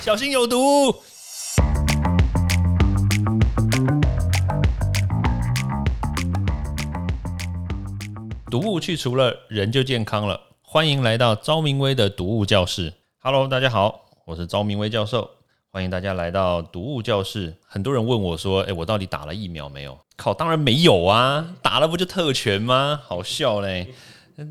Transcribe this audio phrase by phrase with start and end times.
[0.00, 0.94] 小心有毒。
[8.48, 10.40] 毒物去除了，人就健康了。
[10.62, 12.94] 欢迎来到昭明威的毒物教室。
[13.18, 15.28] Hello，大家好，我是昭明威教授。
[15.70, 17.56] 欢迎大家来到毒物教室。
[17.66, 21.56] 很多人问我说：“诶，我到底打了疫苗没有？”靠，当然没有啊！
[21.60, 23.00] 打了不就特权吗？
[23.04, 23.92] 好笑嘞！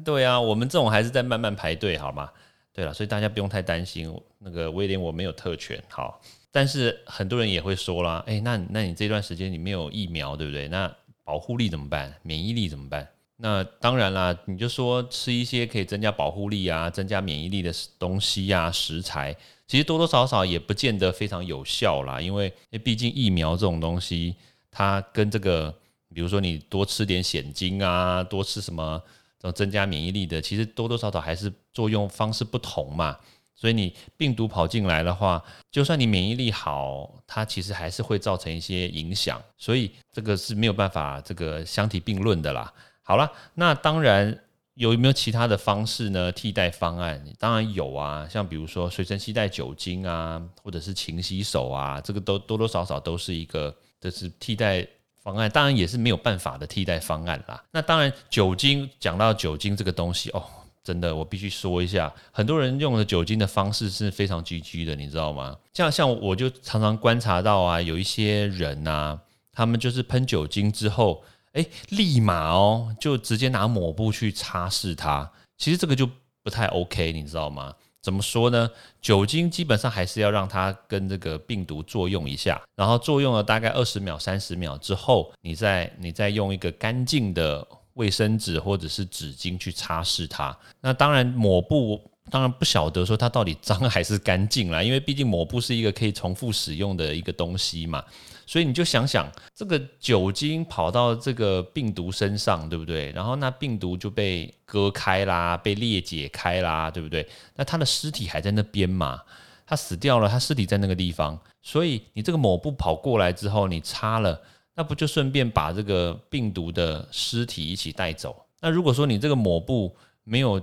[0.04, 2.30] 对啊，我们这种还是在慢慢排队，好吗？
[2.78, 4.08] 对了，所以大家不用太担心。
[4.38, 6.22] 那个威廉，我没有特权，好。
[6.52, 10.68] 但是很多人也会说啦：“诶，那那你这段时间你没有疫苗，对不对？
[10.68, 12.14] 那保护力怎么办？
[12.22, 19.36] 免疫力怎么办？”那当然啦，你就说吃一些可以增加保护力啊、增加免疫力的东西呀、食材，
[19.66, 22.22] 其实多多少少也不见得非常有效啦。
[22.22, 24.36] 因为毕竟疫苗这种东西，
[24.70, 25.74] 它跟这个，
[26.14, 29.02] 比如说你多吃点鲜精啊，多吃什么
[29.40, 33.18] 种增加免疫力的，其实多多少少还是作用方式不同嘛。
[33.60, 39.42] 所以你病毒跑进来的话，就算你免疫力好，它其实还是会造成一些影响。
[39.58, 42.72] 所以这个是没有办法这个相提并论的啦。
[43.02, 44.44] 好了，那当然
[44.76, 46.32] 有没有其他的方式呢？
[46.32, 54.88] 替代方案当然有啊，像比如说随身携带酒精啊，或者是勤洗手啊，这个都多多少少都是一个这是替代
[55.28, 57.62] 方案，当然也是没有办法的替代方案啦。
[57.72, 60.42] 那当然酒精讲到酒精这个东西哦，
[60.84, 65.58] 真的我必须说一下，很多人用的酒精的方式是非常 GG 的，你知道吗？
[65.74, 69.20] 像像我就常常观察到啊，有一些人呐，
[69.52, 71.24] 他们就是喷酒精之后。
[71.54, 75.32] 哎，立马哦，就直接拿抹布去擦拭它。
[75.58, 76.08] 其实这个就
[76.44, 77.74] 不太 OK，你知道吗？
[78.02, 78.70] 怎么说呢？
[79.02, 90.58] 酒精基本上还是要让它跟这个病毒作用一下，然后作用了大概二十秒、三十秒之后，你再你再用一个干净的卫生纸或者是纸巾去擦拭它。
[90.80, 98.04] 那当然，抹布当然不晓得说它到底脏还是干净啦，因为毕竟抹布是一个可以重复使用的一个东西嘛。
[98.46, 103.12] 所以你就想想，这个酒精跑到这个病毒身上，对不对？
[103.12, 107.28] 然后那病毒就被割开啦，被裂解开啦，对不对？
[107.56, 109.22] 那它的尸体还在那边嘛？
[109.66, 111.38] 它死掉了，它尸体在那个地方。
[111.62, 114.42] 所以你这个抹布跑过来之后，你擦了，
[114.76, 118.34] 那不就顺便把这个病毒的尸体一起带走？
[118.62, 119.94] 那如果说你这个抹布
[120.24, 120.58] 没有，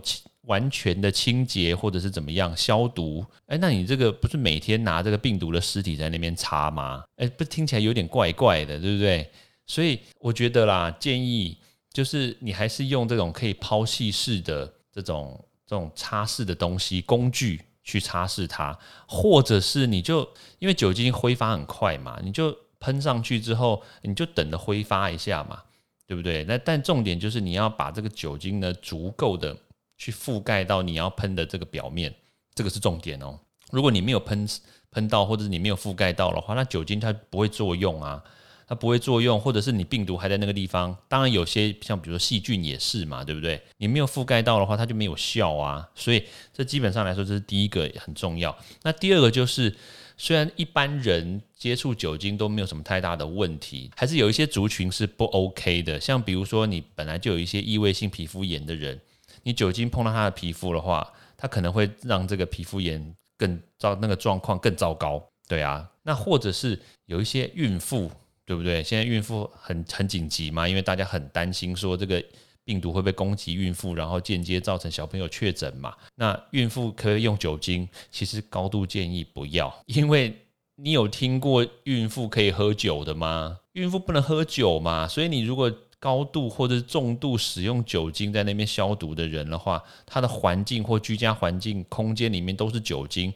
[0.47, 3.25] 完全的清洁或者是怎么样消毒？
[3.47, 7.03] 哎，那你这个不是每天拿这个病毒的尸体在那边擦吗？
[7.17, 9.31] 哎，不听起来有点怪怪的，对不对？
[9.67, 11.57] 所以我觉得啦，建议
[11.93, 18.79] 就是你还是用这种可以抛弃式的这种这种擦拭的东西工具去擦拭它，
[19.09, 20.29] 或者是你就
[20.59, 25.63] 因为酒精挥发很快嘛，你就喷上去之后，你就等着挥发一下嘛，
[26.07, 26.45] 对不对？
[26.45, 29.57] 那但重点就是你要把这个酒精呢足够的。
[30.05, 32.15] 去覆盖到你要喷的这个表面，
[32.55, 33.41] 这个是重点哦。
[33.71, 34.47] 如果你没有喷
[34.91, 38.23] 喷到，或者是你没有覆盖到的话，那酒精它不会作用啊，
[38.67, 40.95] 它不会作用，或者是你病毒还在那个地方。
[41.09, 43.59] 当然有些像比如说细菌也是嘛，对不对？
[43.79, 45.89] 你没有覆盖到的话，它就没有效啊。
[45.95, 46.23] 所以
[46.53, 48.55] 这基本上来说，这是第一个很重要。
[48.83, 49.75] 那第二个就是，
[50.19, 55.99] 虽然一般人接触酒精都没有什么太大的问题，还是有一些族群是不 OK 的。
[55.99, 59.01] 像比如说你本来就有一些异位性皮肤炎的人。
[59.45, 65.23] 你酒精碰到他的皮肤的话，他可能会让这个皮肤炎更糟，那个状况更糟糕。
[65.47, 68.11] 对啊，那或者是有一些孕妇，
[68.47, 68.83] 对不对？
[68.83, 72.23] 现在孕妇很很紧急嘛，因为大家很担心说这个
[72.65, 75.95] 病毒会被攻击孕妇，然后间接造成小朋友确诊嘛。
[76.15, 80.35] 那孕妇可以用酒精，其实高度建议不要，因为
[80.77, 83.59] 你有听过孕妇可以喝酒的吗？
[83.73, 85.71] 孕妇不能喝酒嘛，所以你如果
[86.05, 93.33] 高度或者是重度使用酒精在那边消毒的人的话，他的环境或居家环境空间里面都是酒精，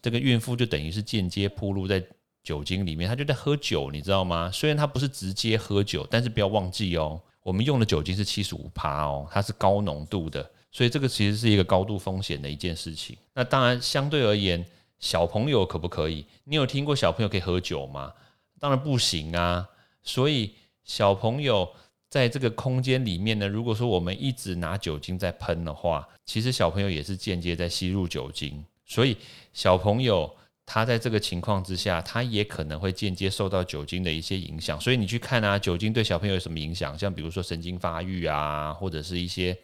[0.00, 2.00] 这个孕妇就等于是间接铺露在
[2.44, 4.48] 酒精里面，她就在喝酒，你知道吗？
[4.52, 13.16] 虽然她不是直接喝酒，但是不要忘记哦，我们用的酒精是七十五帕哦，它是高浓度的，所以这个其实是一个高度风险的一件事情。
[13.34, 14.64] 那当然，相对而言，
[15.00, 16.24] 小朋友可不可以？
[16.44, 18.12] 你有听过小朋友可以喝酒吗？
[18.60, 19.68] 当然不行啊，
[20.04, 20.54] 所以
[20.84, 21.68] 小朋友。
[22.12, 29.16] 在这个空间里面呢，如果说我们一直拿酒精在喷的话，其实小朋友也是间接在吸入酒精，所以
[29.54, 30.30] 小朋友
[30.66, 34.78] 他在这个情况之下，他也可能会间接受到酒精的一些影响。
[34.78, 36.98] 所以你去看啊，酒精对小朋友有什么影响？
[36.98, 39.56] 像比如说神经发育啊，或者是一些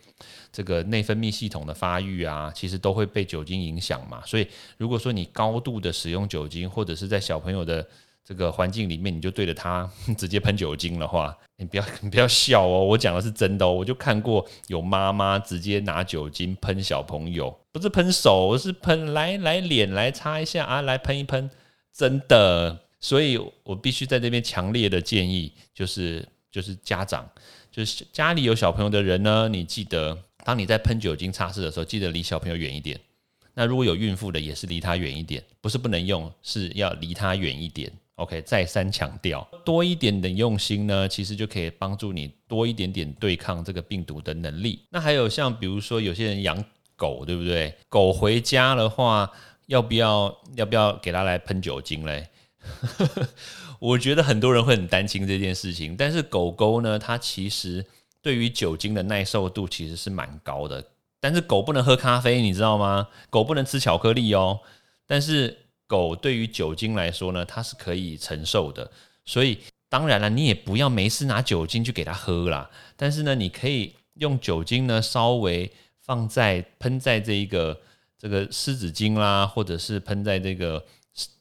[0.51, 4.23] 这个内分泌系统的发育啊，其实都会被酒精影响嘛。
[4.25, 4.49] 所以
[4.79, 7.87] 如果说你高度的使用酒精，或者是在小朋友的
[8.29, 21.51] 这个环境里面，你就对着它 直接喷酒精的话，你不要 你不要笑哦，我讲的是真的哦，我就看过有妈妈直接拿酒精喷小朋友，不是喷手，是喷来来脸来擦一下啊，来喷一喷，
[21.91, 22.79] 真的。
[23.01, 27.27] 所以我必须在这边强烈的建议，就是就是家长，
[27.73, 33.01] 就是家里有小朋友的人呢，你记得当你在喷酒精擦拭的时候，记得离小朋友远一点。
[33.55, 37.91] 那如果有孕妇的，也是离他远一点，不是不能用，是要离他远一点。
[38.19, 44.85] OK，再三强调，多一点的用心呢，其实就可以帮助你多一点点对抗这个病毒的能力。
[44.91, 46.65] 那还有像比如说有些人养
[46.97, 47.73] 狗，对不对？
[47.89, 49.31] 狗回家的话，
[49.67, 52.29] 要不要要不要给它来喷酒精嘞？
[53.79, 57.87] 我觉得很多人会很担心这件事情，但是狗狗呢，它其实
[58.21, 60.85] 对于酒精的耐受度其实是蛮高的。
[61.21, 63.07] 但是狗不能喝咖啡，你知道吗？
[63.31, 64.59] 狗不能吃巧克力哦。
[65.07, 65.57] 但是
[65.89, 68.89] 狗对于酒精来说呢，它是可以承受的。
[69.25, 69.59] 所以
[69.89, 72.71] 当然了，你也不要没事拿酒精去给它喝啦。
[72.95, 75.69] 但是呢，你可以用酒精呢，稍微
[76.01, 77.81] 放在喷在这一个
[78.17, 80.85] 这个湿纸巾啦，或者是喷在这个。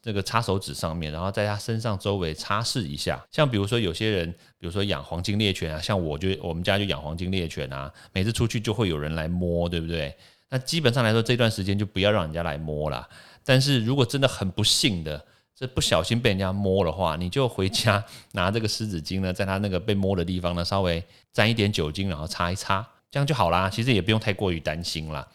[0.02, 3.24] 这个擦手指上面，然后在它身上周围擦拭一下。
[3.30, 4.28] 像比如说有些人，
[4.58, 10.12] 比如说养黄金猎犬啊，像我就我们家就养黄金猎犬啊，每次出去就会有人来摸，对不对？
[10.50, 13.08] 那基本上来说，这段时间就不要让人家来摸了。
[13.44, 15.24] 但是如果真的很不幸的，
[15.54, 18.02] 这不小心被人家摸的话，你就回家
[18.32, 21.02] 拿这个湿纸巾呢，在他那个被摸的地方呢，稍微
[21.32, 23.68] 沾一点酒精，然后擦一擦，这样就好啦。
[23.68, 25.26] 其实也不用太过于担心啦。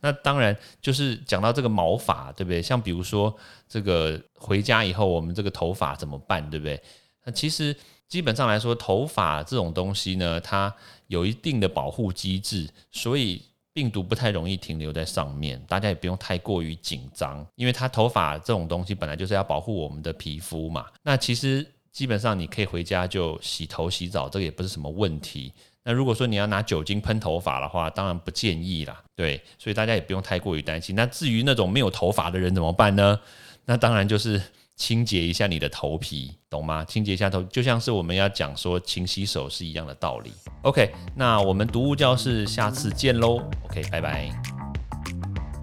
[0.00, 2.62] 那当然就是讲到这个毛发，对不对？
[2.62, 3.34] 像比如说
[3.68, 6.80] 这个回家以后，我们这个头发怎么办，对不对？
[7.24, 7.76] 那其实
[8.08, 10.74] 基本上来说，头发这种东西呢，它
[11.06, 13.42] 有一定的保护机制，所以
[13.72, 15.60] 病毒不太容易停留在上面。
[15.68, 20.86] 大家也不用太过于紧张，因为它头发这种东西本来就是要保护我们的皮肤嘛。
[21.02, 25.52] 那其实基本上你可以回家就洗头洗澡，这个也不是什么问题。
[25.84, 29.02] 那如果说你要拿酒精喷头发的话，当然不建议啦。
[29.16, 30.94] 对，所以大家也不用太过于担心。
[30.94, 33.18] 那至于那种没有头发的人怎么办呢？
[33.64, 34.40] 那当然就是
[34.82, 36.84] 清洁一下你的头皮，懂吗？
[36.84, 40.32] 清洁一下头，就像是我们要讲说勤洗手是一样的道理。
[40.62, 43.40] OK，那我们读物教室下次见喽。
[43.62, 44.28] OK，拜拜。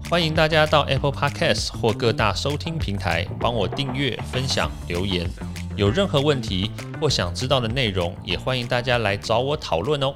[0.08, 5.28] 欢迎大家到 Apple Podcast 或各大收听平台帮我订阅、分享、留言。
[5.76, 10.14] 有任何问题或想知道的内容，也欢迎大家来找我讨论哦。